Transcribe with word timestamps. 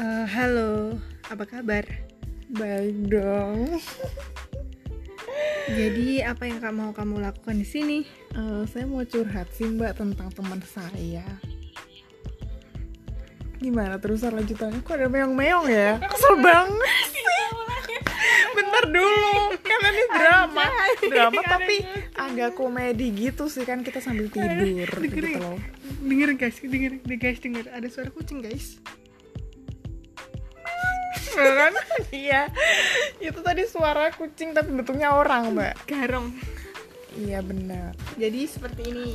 halo, 0.00 0.96
apa 1.28 1.44
kabar? 1.44 1.84
Baik 2.48 3.12
dong. 3.12 3.76
Jadi 5.70 6.24
apa 6.24 6.48
yang 6.48 6.58
kamu 6.58 6.78
mau 6.88 6.92
kamu 6.96 7.20
lakukan 7.20 7.60
di 7.60 7.68
sini? 7.68 7.98
Eh, 8.32 8.64
saya 8.64 8.88
mau 8.88 9.04
curhat 9.04 9.52
sih 9.52 9.68
mbak 9.68 10.00
tentang 10.00 10.32
teman 10.32 10.58
saya. 10.64 11.22
Gimana 13.60 14.00
terusan 14.00 14.40
lanjutannya? 14.40 14.80
Kok 14.80 14.96
ada 14.96 15.08
meong-meong 15.12 15.68
ya? 15.68 16.00
Kesel 16.00 16.40
banget 16.48 17.00
sih. 17.12 17.28
Bentar 18.56 18.84
dulu, 18.88 19.36
kan 19.60 19.80
ini 19.84 20.04
drama. 20.08 20.64
Drama 21.12 21.40
tapi 21.60 21.76
agak 22.16 22.56
komedi 22.56 23.12
gitu 23.12 23.52
sih 23.52 23.68
kan 23.68 23.84
kita 23.84 24.00
sambil 24.00 24.32
tidur 24.32 24.64
gitu 24.64 24.96
Dengerin, 24.96 25.38
loh. 25.44 25.58
denger 26.00 26.30
guys, 26.40 26.56
denger, 26.56 26.92
denger 27.04 27.18
guys, 27.20 27.38
denger. 27.44 27.64
Ada 27.68 27.88
suara 27.92 28.08
kucing 28.08 28.40
guys. 28.40 28.80
Kan? 31.34 31.72
Iya. 32.10 32.50
Itu 33.22 33.40
tadi 33.44 33.62
suara 33.66 34.10
kucing 34.14 34.54
tapi 34.54 34.74
bentuknya 34.74 35.14
orang, 35.14 35.54
Mbak. 35.54 35.74
Garong. 35.86 36.34
Iya 37.18 37.42
benar. 37.42 37.94
Jadi 38.18 38.40
seperti 38.46 38.82
ini. 38.86 39.08